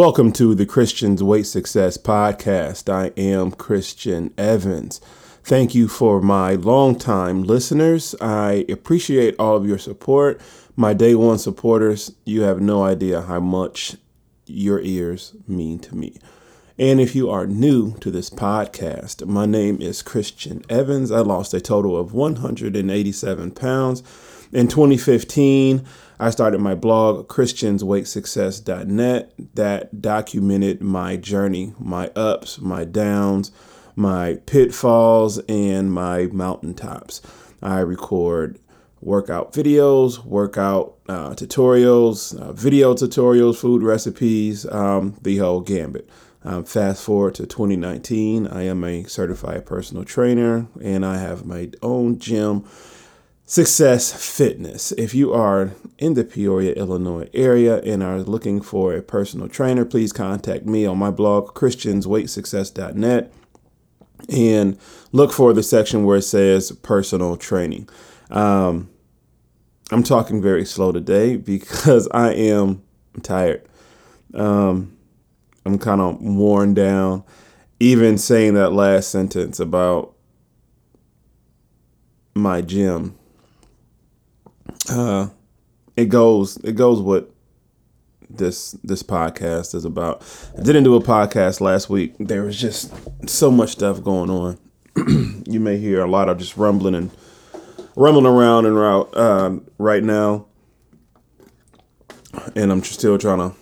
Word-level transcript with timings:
Welcome 0.00 0.32
to 0.32 0.54
the 0.54 0.64
Christian's 0.64 1.22
Weight 1.22 1.46
Success 1.46 1.98
Podcast. 1.98 2.90
I 2.90 3.12
am 3.20 3.50
Christian 3.50 4.32
Evans. 4.38 4.98
Thank 5.44 5.74
you 5.74 5.88
for 5.88 6.22
my 6.22 6.54
longtime 6.54 7.42
listeners. 7.42 8.14
I 8.18 8.64
appreciate 8.70 9.34
all 9.38 9.58
of 9.58 9.66
your 9.66 9.76
support. 9.76 10.40
My 10.74 10.94
day 10.94 11.14
one 11.14 11.36
supporters, 11.36 12.14
you 12.24 12.40
have 12.40 12.62
no 12.62 12.82
idea 12.82 13.20
how 13.20 13.40
much 13.40 13.96
your 14.46 14.80
ears 14.80 15.36
mean 15.46 15.78
to 15.80 15.94
me. 15.94 16.16
And 16.78 16.98
if 16.98 17.14
you 17.14 17.28
are 17.28 17.46
new 17.46 17.94
to 17.98 18.10
this 18.10 18.30
podcast, 18.30 19.26
my 19.26 19.44
name 19.44 19.82
is 19.82 20.00
Christian 20.00 20.62
Evans. 20.70 21.12
I 21.12 21.18
lost 21.18 21.52
a 21.52 21.60
total 21.60 21.98
of 21.98 22.14
187 22.14 23.50
pounds 23.50 24.02
in 24.50 24.66
2015. 24.66 25.84
I 26.20 26.28
started 26.28 26.60
my 26.60 26.74
blog, 26.74 27.28
ChristiansWeightSuccess.net, 27.28 29.32
that 29.54 30.02
documented 30.02 30.82
my 30.82 31.16
journey, 31.16 31.72
my 31.78 32.08
ups, 32.08 32.60
my 32.60 32.84
downs, 32.84 33.50
my 33.96 34.34
pitfalls, 34.44 35.38
and 35.48 35.90
my 35.90 36.26
mountaintops. 36.26 37.22
I 37.62 37.80
record 37.80 38.58
workout 39.00 39.54
videos, 39.54 40.22
workout 40.22 40.98
uh, 41.08 41.30
tutorials, 41.30 42.38
uh, 42.38 42.52
video 42.52 42.92
tutorials, 42.92 43.56
food 43.56 43.82
recipes, 43.82 44.66
um, 44.66 45.16
the 45.22 45.38
whole 45.38 45.62
gambit. 45.62 46.06
Um, 46.44 46.64
fast 46.64 47.02
forward 47.02 47.34
to 47.36 47.46
2019, 47.46 48.46
I 48.46 48.64
am 48.64 48.84
a 48.84 49.04
certified 49.04 49.64
personal 49.64 50.04
trainer 50.04 50.66
and 50.82 51.06
I 51.06 51.16
have 51.16 51.46
my 51.46 51.70
own 51.82 52.18
gym 52.18 52.66
Success 53.50 54.12
Fitness. 54.12 54.92
If 54.92 55.12
you 55.12 55.32
are 55.32 55.72
in 55.98 56.14
the 56.14 56.22
Peoria, 56.22 56.72
Illinois 56.74 57.28
area 57.34 57.80
and 57.80 58.00
are 58.00 58.20
looking 58.20 58.60
for 58.60 58.94
a 58.94 59.02
personal 59.02 59.48
trainer, 59.48 59.84
please 59.84 60.12
contact 60.12 60.66
me 60.66 60.86
on 60.86 60.98
my 60.98 61.10
blog, 61.10 61.48
christiansweightsuccess.net, 61.48 63.32
and 64.28 64.78
look 65.10 65.32
for 65.32 65.52
the 65.52 65.64
section 65.64 66.04
where 66.04 66.18
it 66.18 66.22
says 66.22 66.70
personal 66.70 67.36
training. 67.36 67.88
Um, 68.30 68.88
I'm 69.90 70.04
talking 70.04 70.40
very 70.40 70.64
slow 70.64 70.92
today 70.92 71.34
because 71.54 72.06
I 72.12 72.32
am 72.32 72.84
tired. 73.20 73.68
Um, 74.32 74.96
I'm 75.66 75.80
kind 75.80 76.00
of 76.00 76.22
worn 76.22 76.72
down. 76.72 77.24
Even 77.80 78.16
saying 78.16 78.54
that 78.54 78.70
last 78.70 79.10
sentence 79.10 79.58
about 79.58 80.14
my 82.36 82.60
gym 82.62 83.16
it 85.96 86.08
goes 86.08 86.56
it 86.58 86.74
goes 86.74 87.00
what 87.00 87.30
this 88.28 88.72
this 88.84 89.02
podcast 89.02 89.74
is 89.74 89.84
about. 89.84 90.22
I 90.58 90.62
didn't 90.62 90.84
do 90.84 90.94
a 90.96 91.02
podcast 91.02 91.60
last 91.60 91.90
week. 91.90 92.14
There 92.18 92.42
was 92.42 92.58
just 92.58 92.92
so 93.28 93.50
much 93.50 93.70
stuff 93.70 94.02
going 94.02 94.30
on. 94.30 94.58
you 95.46 95.60
may 95.60 95.78
hear 95.78 96.02
a 96.02 96.10
lot 96.10 96.28
of 96.28 96.38
just 96.38 96.56
rumbling 96.56 96.94
and 96.94 97.10
rumbling 97.96 98.26
around 98.26 98.66
and 98.66 98.76
route 98.76 99.16
uh, 99.16 99.56
right 99.78 100.02
now, 100.02 100.46
and 102.54 102.72
I'm 102.72 102.82
still 102.82 103.18
trying 103.18 103.50
to 103.50 103.56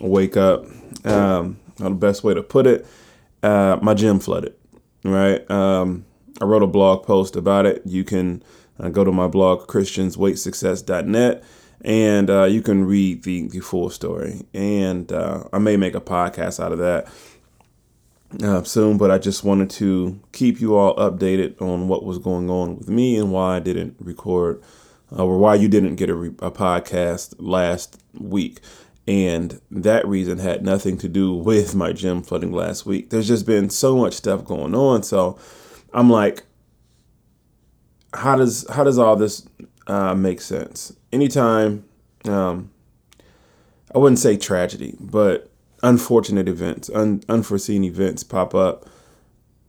wake 0.00 0.36
up. 0.36 0.64
Um, 1.04 1.58
the 1.78 1.90
best 1.90 2.22
way 2.22 2.32
to 2.32 2.42
put 2.42 2.66
it, 2.66 2.86
uh, 3.42 3.78
my 3.82 3.94
gym 3.94 4.20
flooded. 4.20 4.54
Right. 5.04 5.48
Um, 5.50 6.04
I 6.40 6.44
wrote 6.44 6.62
a 6.62 6.66
blog 6.68 7.04
post 7.04 7.34
about 7.34 7.66
it. 7.66 7.82
You 7.84 8.04
can 8.04 8.42
uh, 8.82 8.88
go 8.88 9.04
to 9.04 9.12
my 9.12 9.28
blog, 9.28 9.66
christiansweightsuccess.net, 9.68 11.44
and 11.84 12.30
uh, 12.30 12.44
you 12.44 12.62
can 12.62 12.84
read 12.84 13.22
the, 13.22 13.48
the 13.48 13.60
full 13.60 13.90
story. 13.90 14.44
And 14.52 15.10
uh, 15.12 15.44
I 15.52 15.58
may 15.58 15.76
make 15.76 15.94
a 15.94 16.00
podcast 16.00 16.62
out 16.62 16.72
of 16.72 16.78
that 16.78 17.08
uh, 18.42 18.62
soon, 18.62 18.98
but 18.98 19.10
I 19.10 19.18
just 19.18 19.44
wanted 19.44 19.70
to 19.70 20.20
keep 20.32 20.60
you 20.60 20.76
all 20.76 20.96
updated 20.96 21.60
on 21.60 21.88
what 21.88 22.04
was 22.04 22.18
going 22.18 22.50
on 22.50 22.78
with 22.78 22.88
me 22.88 23.16
and 23.16 23.32
why 23.32 23.56
I 23.56 23.60
didn't 23.60 23.96
record 24.00 24.62
uh, 25.10 25.24
or 25.24 25.38
why 25.38 25.54
you 25.54 25.68
didn't 25.68 25.96
get 25.96 26.10
a, 26.10 26.14
re- 26.14 26.34
a 26.40 26.50
podcast 26.50 27.34
last 27.38 28.02
week. 28.18 28.60
And 29.06 29.60
that 29.70 30.06
reason 30.06 30.38
had 30.38 30.64
nothing 30.64 30.96
to 30.98 31.08
do 31.08 31.34
with 31.34 31.74
my 31.74 31.92
gym 31.92 32.22
flooding 32.22 32.52
last 32.52 32.86
week. 32.86 33.10
There's 33.10 33.26
just 33.26 33.46
been 33.46 33.68
so 33.68 33.96
much 33.96 34.14
stuff 34.14 34.44
going 34.44 34.74
on. 34.74 35.02
So 35.02 35.38
I'm 35.92 36.08
like, 36.08 36.44
how 38.14 38.36
does 38.36 38.66
how 38.68 38.84
does 38.84 38.98
all 38.98 39.16
this 39.16 39.46
uh, 39.86 40.14
make 40.14 40.40
sense? 40.40 40.94
Anytime, 41.12 41.84
um, 42.24 42.70
I 43.94 43.98
wouldn't 43.98 44.18
say 44.18 44.36
tragedy, 44.36 44.96
but 45.00 45.50
unfortunate 45.82 46.48
events, 46.48 46.90
un- 46.94 47.22
unforeseen 47.28 47.84
events 47.84 48.22
pop 48.22 48.54
up. 48.54 48.88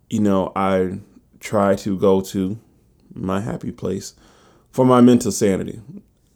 You 0.09 0.19
know, 0.19 0.51
I 0.55 0.99
try 1.39 1.75
to 1.75 1.97
go 1.97 2.21
to 2.21 2.59
my 3.13 3.41
happy 3.41 3.71
place 3.71 4.13
for 4.71 4.85
my 4.85 5.01
mental 5.01 5.31
sanity, 5.31 5.81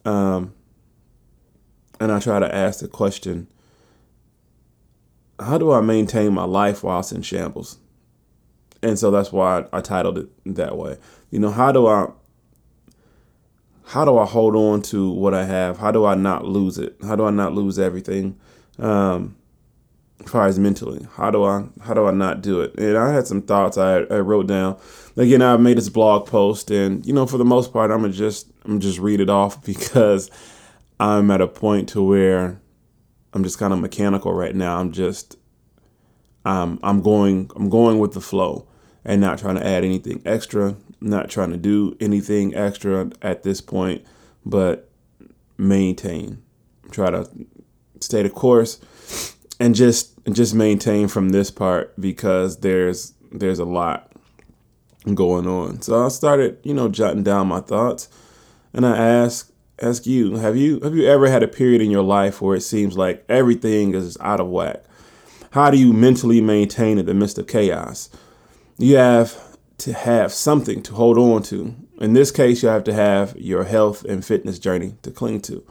um, 0.06 0.54
and 2.00 2.12
I 2.12 2.20
try 2.20 2.40
to 2.40 2.54
ask 2.54 2.80
the 2.80 2.88
question: 2.88 3.48
How 5.40 5.58
do 5.58 5.72
I 5.72 5.82
maintain 5.82 6.34
my 6.34 6.46
life 6.46 6.84
whilst 6.84 7.12
in 7.12 7.22
shambles? 7.22 7.78
And 8.88 8.98
so 8.98 9.12
that's 9.12 9.32
why 9.34 9.66
I, 9.74 9.82
titled 9.82 10.18
it 10.18 10.56
that 10.56 10.78
way. 10.78 10.98
You 11.30 11.40
know, 11.40 11.52
how 11.52 11.72
do 11.74 11.88
I 11.88 12.08
how 13.88 14.06
do 14.06 14.18
I 14.18 14.26
hold 14.26 14.56
on 14.56 14.82
to 14.84 15.12
what 15.12 15.34
I 15.34 15.46
have? 15.46 15.78
How 15.78 15.92
do 15.92 16.06
I 16.06 16.16
not 16.16 16.46
lose 16.46 16.78
it? 16.78 16.96
How 17.04 17.16
do 17.16 17.26
I 17.26 17.32
not 17.32 17.54
lose 17.54 17.78
everything? 17.78 18.40
Um, 18.80 19.36
as 20.24 20.32
far 20.32 20.48
as 20.48 20.58
mentally, 20.58 21.06
how 21.16 21.32
do 21.32 21.44
I 21.44 21.66
how 21.82 21.94
do 21.94 22.06
I 22.06 22.12
not 22.12 22.42
do 22.42 22.62
it? 22.62 22.78
And 22.78 22.98
I 22.98 23.12
had 23.12 23.28
some 23.28 23.42
thoughts 23.42 23.78
I, 23.78 24.00
I 24.00 24.20
wrote 24.20 24.48
down. 24.48 24.78
Again, 25.18 25.42
I 25.42 25.58
made 25.58 25.78
this 25.78 25.90
blog 25.90 26.26
post, 26.28 26.72
and 26.72 27.06
you 27.06 27.14
know, 27.14 27.26
for 27.26 27.38
the 27.38 27.46
most 27.46 27.74
part, 27.74 27.92
I'm 27.92 28.02
gonna 28.02 28.14
just 28.14 28.50
I'm 28.64 28.80
just 28.80 29.00
read 29.00 29.20
it 29.20 29.30
off 29.30 29.64
because 29.66 30.32
I'm 31.00 31.30
at 31.30 31.42
a 31.42 31.48
point 31.48 31.90
to 31.90 32.02
where 32.02 32.62
I'm 33.34 33.44
just 33.44 33.60
kind 33.60 33.74
of 33.74 33.80
mechanical 33.80 34.34
right 34.34 34.56
now. 34.56 34.80
I'm 34.80 34.94
just 34.94 35.36
um, 36.46 36.80
I'm 36.84 37.02
going 37.02 37.52
I'm 37.58 37.70
going 37.70 38.00
with 38.00 38.14
the 38.14 38.22
flow 38.22 38.68
and 39.08 39.22
not 39.22 39.40
trying 39.40 39.56
to 39.56 39.66
add 39.66 39.86
anything 39.86 40.22
extra, 40.26 40.76
not 41.00 41.30
trying 41.30 41.50
to 41.50 41.58
do 41.58 41.96
anything 42.00 42.54
extra 42.54 43.10
at 43.22 43.42
this 43.42 43.62
point, 43.62 44.06
but 44.46 44.90
maintain. 45.58 46.44
Try 46.92 47.10
to 47.12 47.28
stay 48.02 48.22
the 48.22 48.30
course 48.30 48.80
and 49.60 49.74
just 49.74 50.14
just 50.32 50.54
maintain 50.54 51.08
from 51.08 51.30
this 51.30 51.50
part 51.50 52.00
because 52.00 52.60
there's 52.60 53.14
there's 53.32 53.60
a 53.60 53.66
lot 53.66 54.12
going 55.14 55.48
on. 55.48 55.82
So 55.82 56.06
I 56.06 56.10
started, 56.10 56.60
you 56.64 56.74
know, 56.74 56.90
jotting 56.90 57.24
down 57.24 57.48
my 57.48 57.62
thoughts 57.62 58.10
and 58.74 58.86
I 58.86 58.98
ask 58.98 59.52
ask 59.82 60.06
you, 60.06 60.36
have 60.36 60.58
you 60.58 60.82
have 60.82 60.96
you 60.96 61.08
ever 61.08 61.30
had 61.30 61.44
a 61.44 61.48
period 61.48 61.82
in 61.82 61.92
your 61.92 62.04
life 62.04 62.42
where 62.42 62.58
it 62.58 62.62
seems 62.62 62.98
like 62.98 63.24
everything 63.30 63.94
is 63.96 64.18
out 64.20 64.42
of 64.42 64.48
whack? 64.48 64.84
How 65.52 65.72
do 65.72 65.78
you 65.78 65.94
mentally 65.94 66.42
maintain 66.42 66.98
in 66.98 67.06
the 67.06 67.14
midst 67.14 67.38
of 67.38 67.48
chaos? 67.48 68.10
You 68.78 68.96
have 68.98 69.58
to 69.80 69.94
have 69.94 70.32
something 70.32 70.82
to 70.84 70.94
hold 70.94 71.18
on 71.18 71.44
to. 71.44 71.76
In 72.00 72.14
this 72.14 72.32
case, 72.32 72.64
you 72.64 72.70
have 72.70 72.84
to 72.86 72.94
have 72.94 73.36
your 73.38 73.64
health 73.64 74.04
and 74.06 74.26
fitness 74.26 74.60
journey 74.60 74.96
to 75.04 75.12
cling 75.12 75.42
to. 75.42 75.64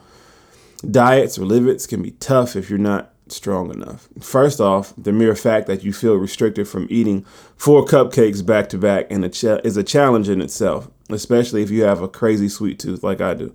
Diets 0.89 1.39
or 1.39 1.45
limits 1.45 1.87
can 1.87 2.03
be 2.03 2.13
tough 2.13 2.55
if 2.57 2.69
you're 2.69 2.79
not 2.79 3.13
strong 3.29 3.73
enough. 3.73 4.09
First 4.21 4.61
off, 4.61 4.93
the 4.97 5.13
mere 5.13 5.35
fact 5.35 5.67
that 5.67 5.83
you 5.83 5.93
feel 5.93 6.15
restricted 6.15 6.69
from 6.69 6.87
eating 6.91 7.25
four 7.57 7.85
cupcakes 7.85 8.45
back 8.45 8.69
to 8.69 8.79
back 8.79 9.07
is 9.11 9.77
a 9.77 9.83
challenge 9.83 10.29
in 10.29 10.41
itself, 10.41 10.89
especially 11.11 11.63
if 11.63 11.71
you 11.71 11.83
have 11.83 12.03
a 12.03 12.09
crazy 12.09 12.49
sweet 12.49 12.79
tooth 12.79 13.03
like 13.03 13.21
I 13.21 13.35
do. 13.35 13.53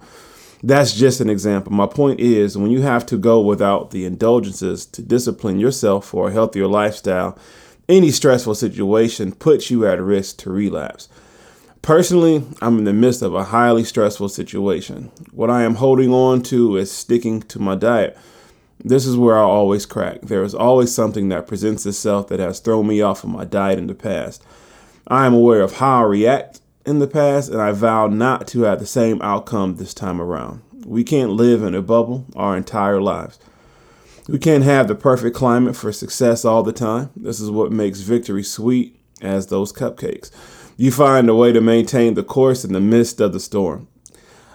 That's 0.64 0.94
just 0.94 1.22
an 1.22 1.30
example. 1.30 1.72
My 1.72 1.88
point 1.88 2.20
is, 2.20 2.58
when 2.58 2.70
you 2.70 2.82
have 2.82 3.06
to 3.08 3.18
go 3.18 3.42
without 3.42 3.92
the 3.92 4.06
indulgences 4.06 4.86
to 4.88 5.02
discipline 5.02 5.60
yourself 5.60 6.06
for 6.06 6.28
a 6.28 6.32
healthier 6.32 6.68
lifestyle, 6.68 7.38
any 7.92 8.10
stressful 8.10 8.56
situation 8.56 9.34
puts 9.34 9.70
you 9.70 9.86
at 9.86 10.02
risk 10.02 10.38
to 10.38 10.50
relapse. 10.50 11.10
Personally, 11.82 12.44
I'm 12.62 12.78
in 12.78 12.84
the 12.86 12.94
midst 12.94 13.22
of 13.22 13.36
a 13.36 13.46
highly 13.46 13.84
stressful 13.84 14.30
situation. 14.30 15.12
What 15.32 15.50
I 15.50 15.64
am 15.64 15.76
holding 15.76 16.14
on 16.14 16.42
to 16.44 16.78
is 16.78 16.92
sticking 16.92 17.42
to 17.44 17.60
my 17.60 17.76
diet. 17.76 18.18
This 18.84 19.06
is 19.06 19.18
where 19.18 19.38
I 19.38 19.42
always 19.42 19.86
crack. 19.86 20.22
There 20.22 20.44
is 20.44 20.56
always 20.56 20.94
something 20.94 21.30
that 21.30 21.48
presents 21.48 21.86
itself 21.86 22.28
that 22.30 22.40
has 22.40 22.60
thrown 22.60 22.88
me 22.88 23.02
off 23.02 23.24
of 23.24 23.30
my 23.30 23.46
diet 23.46 23.78
in 23.78 23.88
the 23.88 23.96
past. 23.96 24.44
I 25.08 25.26
am 25.26 25.34
aware 25.34 25.62
of 25.62 25.74
how 25.74 26.04
I 26.04 26.06
react 26.06 26.62
in 26.86 27.00
the 27.00 27.08
past, 27.08 27.50
and 27.50 27.62
I 27.62 27.72
vow 27.72 28.08
not 28.08 28.48
to 28.50 28.62
have 28.62 28.80
the 28.80 28.86
same 28.86 29.22
outcome 29.22 29.76
this 29.76 29.94
time 29.94 30.22
around. 30.22 30.62
We 30.86 31.04
can't 31.04 31.32
live 31.32 31.62
in 31.62 31.76
a 31.76 31.82
bubble 31.82 32.26
our 32.36 32.56
entire 32.56 33.02
lives. 33.02 33.38
We 34.28 34.38
can't 34.40 34.64
have 34.64 34.88
the 34.88 34.96
perfect 34.96 35.36
climate 35.36 35.76
for 35.76 35.92
success 35.92 36.46
all 36.46 36.64
the 36.64 36.72
time. 36.72 37.10
This 37.16 37.40
is 37.40 37.50
what 37.50 37.72
makes 37.72 38.02
victory 38.02 38.44
sweet 38.44 39.00
as 39.22 39.48
those 39.48 39.74
cupcakes. 39.74 40.32
You 40.78 40.92
find 40.92 41.30
a 41.30 41.36
way 41.36 41.52
to 41.52 41.62
maintain 41.62 42.14
the 42.14 42.24
course 42.24 42.64
in 42.64 42.74
the 42.74 42.80
midst 42.80 43.20
of 43.20 43.34
the 43.34 43.40
storm. 43.40 43.88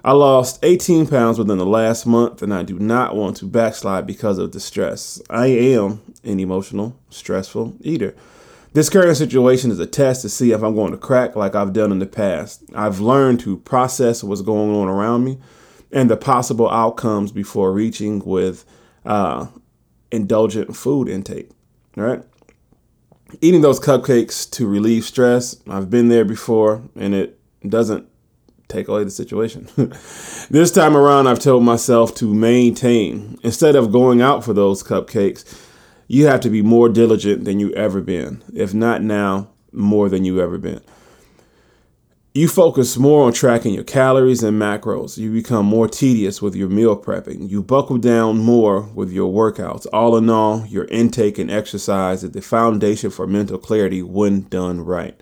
I 0.04 0.12
lost 0.12 0.60
18 0.62 1.08
pounds 1.08 1.36
within 1.36 1.58
the 1.58 1.66
last 1.66 2.06
month, 2.06 2.40
and 2.40 2.54
I 2.54 2.62
do 2.62 2.78
not 2.78 3.16
want 3.16 3.36
to 3.38 3.44
backslide 3.44 4.06
because 4.06 4.38
of 4.38 4.52
the 4.52 4.60
stress. 4.60 5.20
I 5.28 5.46
am 5.46 6.00
an 6.22 6.38
emotional, 6.38 6.96
stressful 7.10 7.76
eater. 7.80 8.14
This 8.72 8.88
current 8.88 9.16
situation 9.16 9.70
is 9.72 9.80
a 9.80 9.86
test 9.86 10.22
to 10.22 10.28
see 10.28 10.52
if 10.52 10.62
I'm 10.62 10.76
going 10.76 10.92
to 10.92 10.98
crack 10.98 11.34
like 11.34 11.56
I've 11.56 11.72
done 11.72 11.90
in 11.90 11.98
the 11.98 12.06
past. 12.06 12.62
I've 12.74 13.00
learned 13.00 13.40
to 13.40 13.56
process 13.56 14.22
what's 14.22 14.42
going 14.42 14.70
on 14.76 14.86
around 14.86 15.24
me 15.24 15.38
and 15.90 16.08
the 16.08 16.16
possible 16.16 16.70
outcomes 16.70 17.32
before 17.32 17.72
reaching 17.72 18.20
with 18.20 18.64
uh, 19.06 19.46
indulgent 20.10 20.76
food 20.76 21.08
intake. 21.08 21.50
Right? 21.96 22.22
Eating 23.40 23.62
those 23.62 23.80
cupcakes 23.80 24.48
to 24.52 24.66
relieve 24.66 25.04
stress, 25.04 25.56
I've 25.68 25.90
been 25.90 26.08
there 26.08 26.24
before, 26.24 26.82
and 26.94 27.14
it 27.14 27.38
doesn't 27.66 28.08
take 28.68 28.88
away 28.88 29.04
the 29.04 29.10
situation. 29.10 29.68
this 30.50 30.70
time 30.70 30.96
around, 30.96 31.26
I've 31.26 31.38
told 31.38 31.64
myself 31.64 32.14
to 32.16 32.32
maintain. 32.32 33.38
Instead 33.42 33.76
of 33.76 33.92
going 33.92 34.20
out 34.20 34.44
for 34.44 34.52
those 34.52 34.82
cupcakes, 34.82 35.44
you 36.08 36.26
have 36.26 36.40
to 36.40 36.50
be 36.50 36.62
more 36.62 36.88
diligent 36.88 37.44
than 37.44 37.58
you 37.58 37.72
ever 37.72 38.00
been. 38.00 38.42
If 38.54 38.74
not 38.74 39.02
now, 39.02 39.48
more 39.72 40.08
than 40.08 40.24
you 40.24 40.40
ever 40.40 40.58
been. 40.58 40.80
You 42.36 42.48
focus 42.48 42.98
more 42.98 43.24
on 43.24 43.32
tracking 43.32 43.72
your 43.72 43.82
calories 43.82 44.42
and 44.42 44.60
macros. 44.60 45.16
You 45.16 45.32
become 45.32 45.64
more 45.64 45.88
tedious 45.88 46.42
with 46.42 46.54
your 46.54 46.68
meal 46.68 46.94
prepping. 46.94 47.48
You 47.48 47.62
buckle 47.62 47.96
down 47.96 48.36
more 48.36 48.82
with 48.82 49.10
your 49.10 49.32
workouts. 49.32 49.86
All 49.90 50.18
in 50.18 50.28
all, 50.28 50.66
your 50.66 50.84
intake 50.88 51.38
and 51.38 51.50
exercise 51.50 52.22
is 52.22 52.32
the 52.32 52.42
foundation 52.42 53.08
for 53.08 53.26
mental 53.26 53.56
clarity 53.56 54.02
when 54.02 54.42
done 54.48 54.82
right. 54.82 55.18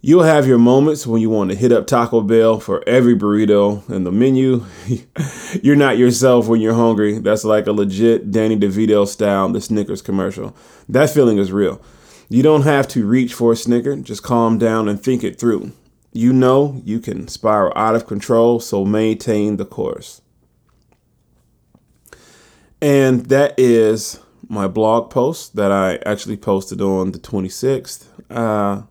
You'll 0.00 0.24
have 0.24 0.48
your 0.48 0.58
moments 0.58 1.06
when 1.06 1.22
you 1.22 1.30
want 1.30 1.52
to 1.52 1.56
hit 1.56 1.70
up 1.70 1.86
Taco 1.86 2.20
Bell 2.22 2.58
for 2.58 2.82
every 2.88 3.14
burrito 3.14 3.88
in 3.88 4.02
the 4.02 4.10
menu. 4.10 4.66
you're 5.62 5.76
not 5.76 5.96
yourself 5.96 6.48
when 6.48 6.60
you're 6.60 6.74
hungry. 6.74 7.20
That's 7.20 7.44
like 7.44 7.68
a 7.68 7.72
legit 7.72 8.32
Danny 8.32 8.56
DeVito 8.56 9.06
style, 9.06 9.48
the 9.50 9.60
Snickers 9.60 10.02
commercial. 10.02 10.56
That 10.88 11.08
feeling 11.08 11.38
is 11.38 11.52
real. 11.52 11.80
You 12.28 12.42
don't 12.42 12.62
have 12.62 12.88
to 12.88 13.06
reach 13.06 13.32
for 13.32 13.52
a 13.52 13.56
Snicker, 13.56 13.94
just 13.94 14.24
calm 14.24 14.58
down 14.58 14.88
and 14.88 15.00
think 15.00 15.22
it 15.22 15.38
through 15.38 15.70
you 16.16 16.32
know 16.32 16.80
you 16.84 17.00
can 17.00 17.28
spiral 17.28 17.72
out 17.76 17.94
of 17.94 18.06
control, 18.06 18.60
so 18.60 18.84
maintain 18.84 19.56
the 19.56 19.64
course. 19.64 20.22
And 22.80 23.26
that 23.26 23.54
is 23.58 24.20
my 24.48 24.68
blog 24.68 25.10
post 25.10 25.56
that 25.56 25.72
I 25.72 25.96
actually 26.06 26.36
posted 26.36 26.80
on 26.80 27.12
the 27.12 27.18
26th, 27.18 28.06
uh, 28.30 28.82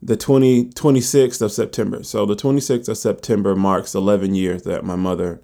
the 0.00 0.16
20, 0.16 0.66
26th 0.66 1.42
of 1.42 1.52
September. 1.52 2.02
So 2.02 2.24
the 2.24 2.36
26th 2.36 2.88
of 2.88 2.96
September 2.96 3.56
marks 3.56 3.94
11 3.94 4.34
years 4.34 4.62
that 4.62 4.84
my 4.84 4.96
mother 4.96 5.40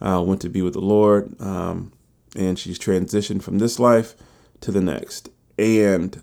uh, 0.00 0.22
went 0.24 0.40
to 0.42 0.48
be 0.48 0.62
with 0.62 0.74
the 0.74 0.80
Lord, 0.80 1.40
um, 1.40 1.92
and 2.36 2.58
she's 2.58 2.78
transitioned 2.78 3.42
from 3.42 3.58
this 3.58 3.78
life 3.78 4.14
to 4.60 4.70
the 4.70 4.80
next. 4.80 5.30
And 5.58 6.22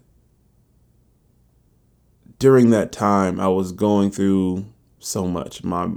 during 2.42 2.72
that 2.72 2.92
time, 2.92 3.40
I 3.40 3.48
was 3.50 3.72
going 3.72 4.10
through 4.10 4.66
so 4.98 5.28
much. 5.28 5.64
My 5.64 5.90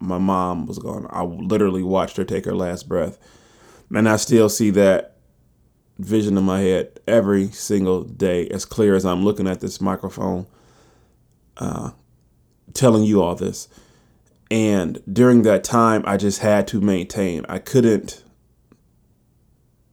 my 0.00 0.18
mom 0.18 0.66
was 0.66 0.80
gone. 0.80 1.06
I 1.08 1.22
literally 1.22 1.84
watched 1.84 2.16
her 2.16 2.24
take 2.24 2.44
her 2.46 2.54
last 2.54 2.88
breath, 2.88 3.16
and 3.94 4.08
I 4.08 4.16
still 4.16 4.48
see 4.48 4.70
that 4.70 5.18
vision 6.00 6.36
in 6.36 6.42
my 6.42 6.58
head 6.58 6.98
every 7.06 7.46
single 7.50 8.02
day, 8.02 8.48
as 8.48 8.64
clear 8.64 8.96
as 8.96 9.06
I'm 9.06 9.22
looking 9.22 9.46
at 9.46 9.60
this 9.60 9.80
microphone, 9.80 10.48
uh, 11.58 11.92
telling 12.74 13.04
you 13.04 13.22
all 13.22 13.36
this. 13.36 13.68
And 14.50 15.00
during 15.10 15.42
that 15.42 15.62
time, 15.62 16.02
I 16.08 16.16
just 16.16 16.40
had 16.40 16.66
to 16.68 16.80
maintain. 16.80 17.46
I 17.48 17.60
couldn't. 17.60 18.24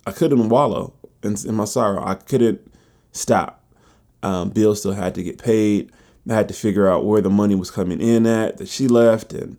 I 0.08 0.14
couldn't 0.14 0.50
wallow 0.50 0.96
in, 1.22 1.36
in 1.46 1.54
my 1.54 1.66
sorrow. 1.66 2.04
I 2.04 2.16
couldn't 2.16 2.60
stop. 3.12 3.60
Um, 4.22 4.50
bills 4.50 4.80
still 4.80 4.94
had 4.94 5.16
to 5.16 5.24
get 5.24 5.38
paid. 5.38 5.92
I 6.30 6.34
had 6.34 6.48
to 6.50 6.54
figure 6.54 6.88
out 6.88 7.06
where 7.06 7.22
the 7.22 7.30
money 7.30 7.56
was 7.56 7.72
coming 7.72 8.02
in 8.02 8.26
at 8.28 8.58
that 8.58 8.68
she 8.68 8.88
left, 8.88 9.34
and 9.34 9.58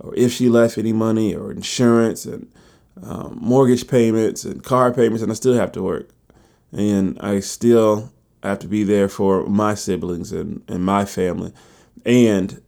or 0.00 0.14
if 0.14 0.32
she 0.32 0.48
left 0.48 0.78
any 0.78 0.92
money, 0.92 1.34
or 1.34 1.50
insurance 1.50 2.24
and 2.24 2.50
um, 3.02 3.38
mortgage 3.40 3.88
payments 3.88 4.44
and 4.44 4.62
car 4.62 4.92
payments, 4.92 5.22
and 5.22 5.32
I 5.32 5.34
still 5.34 5.54
have 5.54 5.72
to 5.72 5.82
work, 5.82 6.10
and 6.70 7.18
I 7.20 7.40
still 7.40 8.12
have 8.42 8.58
to 8.60 8.68
be 8.68 8.84
there 8.84 9.08
for 9.08 9.46
my 9.46 9.74
siblings 9.74 10.32
and, 10.32 10.62
and 10.68 10.84
my 10.84 11.04
family, 11.04 11.52
and 12.04 12.60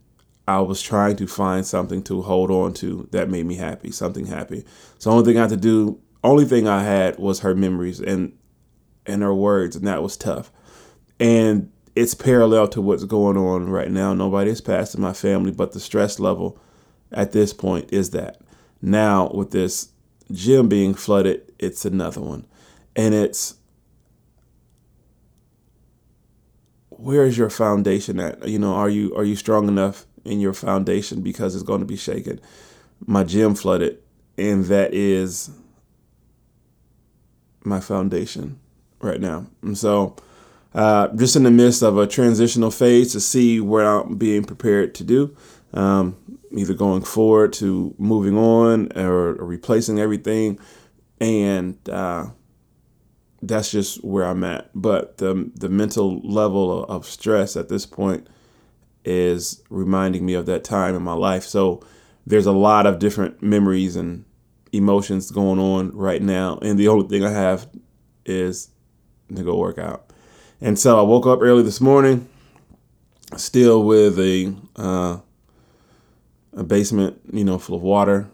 I 0.47 0.59
was 0.59 0.81
trying 0.81 1.15
to 1.17 1.27
find 1.27 1.65
something 1.65 2.03
to 2.03 2.21
hold 2.21 2.51
on 2.51 2.73
to 2.75 3.07
that 3.11 3.29
made 3.29 3.45
me 3.45 3.55
happy, 3.55 3.91
something 3.91 4.25
happy. 4.25 4.65
So 4.99 5.09
the 5.09 5.15
only 5.15 5.25
thing 5.25 5.37
I 5.37 5.41
had 5.41 5.49
to 5.51 5.57
do, 5.57 5.99
only 6.23 6.45
thing 6.45 6.67
I 6.67 6.83
had 6.83 7.17
was 7.19 7.39
her 7.39 7.55
memories 7.55 7.99
and 7.99 8.37
and 9.05 9.21
her 9.21 9.33
words, 9.33 9.75
and 9.75 9.87
that 9.87 10.01
was 10.01 10.17
tough 10.17 10.51
and 11.19 11.71
it's 11.95 12.13
parallel 12.13 12.67
to 12.69 12.81
what's 12.81 13.05
going 13.05 13.37
on 13.37 13.69
right 13.69 13.89
now. 13.89 14.13
Nobody 14.13 14.49
has 14.49 14.61
passed 14.61 14.95
in 14.95 15.01
my 15.01 15.13
family, 15.13 15.51
but 15.51 15.71
the 15.71 15.79
stress 15.79 16.19
level 16.19 16.59
at 17.11 17.31
this 17.31 17.53
point 17.53 17.91
is 17.93 18.09
that. 18.11 18.41
Now, 18.81 19.31
with 19.33 19.51
this 19.51 19.89
gym 20.31 20.67
being 20.67 20.93
flooded, 20.93 21.53
it's 21.57 21.85
another 21.85 22.21
one. 22.21 22.45
And 22.95 23.13
it's 23.13 23.55
where 26.89 27.25
is 27.25 27.37
your 27.37 27.49
foundation 27.49 28.19
at? 28.19 28.47
You 28.47 28.59
know, 28.59 28.73
are 28.73 28.89
you 28.89 29.15
are 29.15 29.23
you 29.23 29.35
strong 29.35 29.67
enough 29.67 30.05
in 30.23 30.39
your 30.39 30.53
foundation 30.53 31.21
because 31.21 31.55
it's 31.55 31.63
going 31.63 31.81
to 31.81 31.85
be 31.85 31.97
shaken? 31.97 32.39
My 33.05 33.23
gym 33.23 33.55
flooded, 33.55 33.99
and 34.37 34.65
that 34.65 34.93
is 34.93 35.49
my 37.63 37.79
foundation 37.79 38.59
right 39.01 39.19
now. 39.19 39.47
And 39.61 39.77
so 39.77 40.15
uh, 40.75 41.07
just 41.15 41.37
in 41.37 41.43
the 41.43 41.51
midst 41.51 41.81
of 41.81 41.97
a 41.97 42.05
transitional 42.05 42.69
phase 42.69 43.13
to 43.13 43.21
see 43.21 43.61
what 43.61 43.85
I'm 43.85 44.17
being 44.17 44.43
prepared 44.43 44.93
to 44.95 45.05
do, 45.05 45.35
um, 45.73 46.17
either 46.51 46.73
going 46.73 47.01
forward 47.01 47.53
to 47.53 47.95
moving 47.97 48.37
on 48.37 48.91
or, 48.97 49.37
or 49.37 49.45
replacing 49.45 49.99
everything, 49.99 50.59
and 51.21 51.77
uh, 51.89 52.27
that's 53.41 53.71
just 53.71 54.03
where 54.03 54.25
I'm 54.25 54.43
at. 54.43 54.69
But 54.75 55.17
the 55.17 55.49
the 55.55 55.69
mental 55.69 56.19
level 56.19 56.83
of 56.83 57.05
stress 57.05 57.55
at 57.55 57.69
this 57.69 57.85
point 57.85 58.27
is 59.05 59.63
reminding 59.69 60.25
me 60.25 60.33
of 60.33 60.45
that 60.47 60.65
time 60.65 60.93
in 60.93 61.03
my 61.03 61.13
life. 61.13 61.43
So 61.43 61.81
there's 62.27 62.47
a 62.47 62.51
lot 62.51 62.85
of 62.85 62.99
different 62.99 63.41
memories 63.41 63.95
and 63.95 64.25
emotions 64.73 65.31
going 65.31 65.59
on 65.59 65.91
right 65.95 66.21
now, 66.21 66.59
and 66.61 66.77
the 66.77 66.89
only 66.89 67.07
thing 67.07 67.23
I 67.23 67.31
have 67.31 67.69
is 68.25 68.71
to 69.33 69.41
go 69.41 69.55
work 69.57 69.77
out. 69.77 70.11
And 70.61 70.79
so 70.79 70.97
I 70.97 71.01
woke 71.01 71.27
up 71.27 71.39
early 71.41 71.63
this 71.63 71.81
morning, 71.81 72.29
still 73.35 73.83
with 73.83 74.17
a 74.19 74.55
uh, 74.77 75.19
a 76.53 76.63
basement, 76.63 77.19
you 77.31 77.43
know, 77.43 77.59
full 77.59 77.75
of 77.75 77.81
water, 77.81 78.29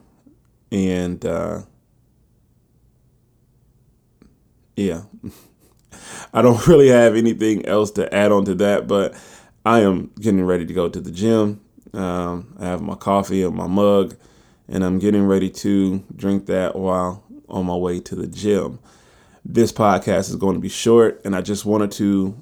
and 0.71 1.25
uh, 1.25 1.61
yeah, 4.75 5.01
I 6.33 6.43
don't 6.43 6.65
really 6.67 6.89
have 6.89 7.15
anything 7.15 7.65
else 7.65 7.89
to 7.91 8.13
add 8.13 8.31
on 8.31 8.45
to 8.45 8.55
that, 8.55 8.87
but 8.87 9.15
I 9.65 9.79
am 9.81 10.11
getting 10.19 10.43
ready 10.43 10.65
to 10.65 10.73
go 10.73 10.89
to 10.89 11.01
the 11.01 11.11
gym. 11.11 11.61
Um, 11.93 12.55
I 12.59 12.65
have 12.65 12.81
my 12.81 12.95
coffee 12.95 13.43
and 13.43 13.55
my 13.55 13.67
mug, 13.67 14.15
and 14.67 14.83
I'm 14.83 14.99
getting 14.99 15.25
ready 15.25 15.49
to 15.49 16.03
drink 16.15 16.45
that 16.45 16.75
while 16.75 17.23
on 17.49 17.65
my 17.65 17.75
way 17.75 17.99
to 17.99 18.15
the 18.15 18.27
gym 18.27 18.79
this 19.53 19.71
podcast 19.73 20.29
is 20.29 20.37
going 20.37 20.55
to 20.55 20.61
be 20.61 20.69
short, 20.69 21.21
and 21.25 21.35
I 21.35 21.41
just 21.41 21.65
wanted 21.65 21.91
to 21.93 22.41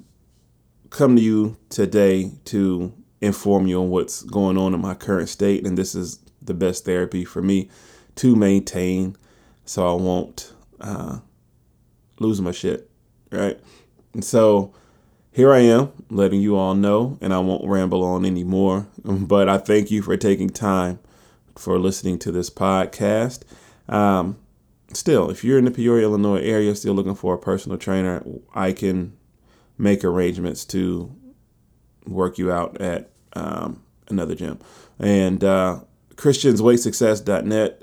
come 0.90 1.16
to 1.16 1.22
you 1.22 1.56
today 1.68 2.30
to 2.46 2.92
inform 3.20 3.66
you 3.66 3.80
on 3.80 3.90
what's 3.90 4.22
going 4.22 4.56
on 4.56 4.74
in 4.74 4.80
my 4.80 4.94
current 4.94 5.28
state. 5.28 5.66
And 5.66 5.76
this 5.76 5.94
is 5.94 6.20
the 6.40 6.54
best 6.54 6.84
therapy 6.84 7.24
for 7.24 7.42
me 7.42 7.68
to 8.16 8.36
maintain 8.36 9.16
so 9.64 9.88
I 9.88 10.00
won't 10.00 10.52
uh, 10.80 11.18
lose 12.18 12.40
my 12.40 12.52
shit, 12.52 12.88
right? 13.30 13.58
And 14.14 14.24
so 14.24 14.72
here 15.32 15.52
I 15.52 15.60
am 15.60 15.92
letting 16.10 16.40
you 16.40 16.56
all 16.56 16.74
know, 16.74 17.18
and 17.20 17.34
I 17.34 17.40
won't 17.40 17.68
ramble 17.68 18.04
on 18.04 18.24
anymore. 18.24 18.86
But 19.04 19.48
I 19.48 19.58
thank 19.58 19.90
you 19.90 20.02
for 20.02 20.16
taking 20.16 20.50
time 20.50 21.00
for 21.56 21.78
listening 21.78 22.18
to 22.20 22.32
this 22.32 22.50
podcast. 22.50 23.42
Um, 23.88 24.38
still, 24.92 25.30
if 25.30 25.44
you're 25.44 25.58
in 25.58 25.64
the 25.64 25.70
Peoria, 25.70 26.04
Illinois 26.04 26.42
area, 26.42 26.74
still 26.74 26.94
looking 26.94 27.14
for 27.14 27.34
a 27.34 27.38
personal 27.38 27.78
trainer, 27.78 28.24
I 28.54 28.72
can 28.72 29.16
make 29.78 30.04
arrangements 30.04 30.64
to 30.66 31.14
work 32.06 32.38
you 32.38 32.52
out 32.52 32.80
at 32.80 33.10
um, 33.34 33.82
another 34.08 34.34
gym. 34.34 34.58
And 34.98 35.42
uh, 35.42 35.80
ChristiansWeightSuccess.net 36.16 37.82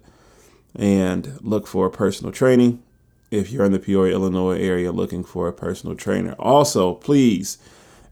and 0.75 1.39
look 1.41 1.65
for 1.65 1.89
personal 1.89 2.31
training 2.31 2.83
if 3.31 3.51
you're 3.51 3.65
in 3.65 3.71
the 3.71 3.79
Peoria, 3.79 4.13
Illinois 4.13 4.59
area 4.59 4.91
looking 4.91 5.23
for 5.23 5.47
a 5.47 5.53
personal 5.53 5.95
trainer. 5.95 6.33
Also, 6.39 6.93
please 6.95 7.57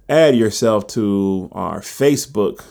add 0.09 0.35
yourself 0.35 0.87
to 0.87 1.49
our 1.51 1.79
Facebook 1.79 2.63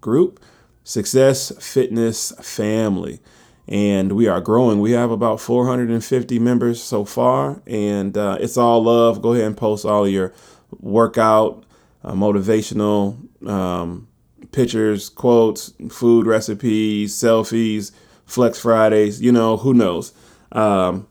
group 0.00 0.40
Success 0.84 1.52
Fitness 1.58 2.32
family. 2.40 3.20
And 3.68 4.12
we 4.12 4.28
are 4.28 4.40
growing. 4.40 4.80
We 4.80 4.92
have 4.92 5.10
about 5.10 5.40
450 5.40 6.38
members 6.38 6.80
so 6.80 7.04
far, 7.04 7.62
and 7.66 8.16
uh, 8.16 8.38
it's 8.40 8.56
all 8.56 8.84
love. 8.84 9.20
Go 9.20 9.32
ahead 9.32 9.44
and 9.46 9.56
post 9.56 9.84
all 9.84 10.06
your 10.06 10.32
workout, 10.78 11.64
uh, 12.04 12.12
motivational 12.12 13.18
um, 13.48 14.06
pictures, 14.52 15.08
quotes, 15.08 15.72
food 15.90 16.26
recipes, 16.26 17.14
selfies, 17.14 17.90
Flex 18.24 18.60
Fridays. 18.60 19.20
You 19.20 19.32
know, 19.32 19.56
who 19.56 19.74
knows? 19.74 20.12
Um, 20.52 21.08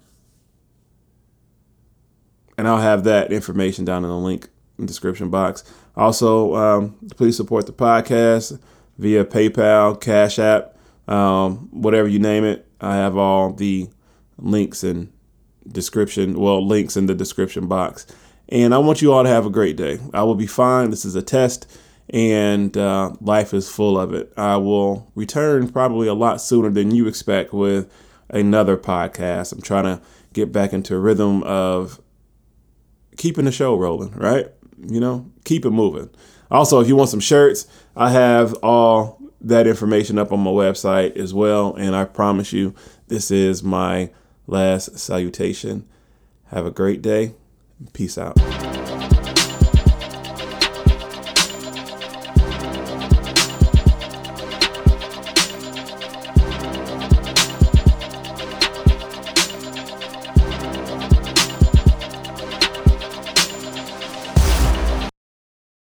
and 2.58 2.68
I'll 2.68 2.78
have 2.78 3.04
that 3.04 3.32
information 3.32 3.86
down 3.86 4.04
in 4.04 4.10
the 4.10 4.18
link 4.18 4.48
in 4.78 4.86
the 4.86 4.88
description 4.88 5.30
box. 5.30 5.64
Also, 5.96 6.56
um, 6.56 6.96
please 7.16 7.38
support 7.38 7.66
the 7.66 7.74
podcast 7.74 8.60
via 8.98 9.26
PayPal, 9.26 10.00
Cash 10.00 10.40
App, 10.40 10.75
um, 11.08 11.70
whatever 11.72 12.08
you 12.08 12.20
name 12.20 12.44
it. 12.44 12.68
I 12.82 12.96
have 12.96 13.18
all 13.18 13.54
the 13.54 13.90
links 14.38 14.84
and 14.84 15.12
description, 15.68 16.40
well, 16.40 16.66
links 16.66 16.98
in 16.98 17.06
the 17.06 17.16
description 17.16 17.68
box. 17.68 18.06
And 18.50 18.74
I 18.74 18.78
want 18.78 19.02
you 19.02 19.12
all 19.12 19.24
to 19.24 19.30
have 19.30 19.46
a 19.46 19.50
great 19.50 19.76
day. 19.76 20.00
I 20.14 20.24
will 20.24 20.36
be 20.36 20.48
fine. 20.48 20.92
This 20.92 21.06
is 21.06 21.16
a 21.16 21.22
test, 21.22 21.80
and 22.12 22.78
uh, 22.78 23.14
life 23.20 23.54
is 23.54 23.68
full 23.70 24.00
of 24.00 24.14
it. 24.14 24.32
I 24.38 24.58
will 24.58 25.12
return 25.16 25.68
probably 25.70 26.08
a 26.08 26.14
lot 26.14 26.42
sooner 26.42 26.70
than 26.70 26.92
you 26.92 27.08
expect 27.08 27.54
with 27.54 27.92
another 28.30 28.78
podcast. 28.78 29.52
I'm 29.52 29.62
trying 29.62 29.86
to 29.86 30.02
get 30.34 30.52
back 30.52 30.74
into 30.74 30.96
a 30.96 31.00
rhythm 31.00 31.42
of 31.44 32.00
keeping 33.18 33.46
the 33.46 33.52
show 33.52 33.76
rolling, 33.76 34.12
right? 34.12 34.48
You 34.86 35.00
know, 35.00 35.32
keep 35.44 35.66
it 35.66 35.72
moving. 35.72 36.10
Also, 36.52 36.80
if 36.80 36.88
you 36.88 36.96
want 36.96 37.10
some 37.10 37.20
shirts, 37.20 37.66
I 37.96 38.12
have 38.12 38.54
all 38.62 39.20
that 39.46 39.68
information 39.68 40.18
up 40.18 40.32
on 40.32 40.40
my 40.40 40.52
website 40.52 41.16
as 41.16 41.34
well. 41.34 41.76
And 41.76 41.96
I 41.96 42.06
promise 42.06 42.52
you, 42.52 42.74
this 43.08 43.32
is 43.32 43.64
my 43.64 44.12
last 44.48 44.98
salutation. 44.98 45.88
Have 46.48 46.66
a 46.66 46.72
great 46.72 47.02
day. 47.02 47.36
Peace 47.94 48.18
out. 48.18 48.65